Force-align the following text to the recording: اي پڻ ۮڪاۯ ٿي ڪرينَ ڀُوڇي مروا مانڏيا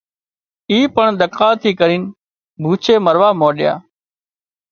اي 0.71 0.77
پڻ 0.95 1.07
ۮڪاۯ 1.19 1.53
ٿي 1.61 1.71
ڪرينَ 1.79 2.01
ڀُوڇي 2.63 2.95
مروا 3.05 3.29
مانڏيا 3.39 3.73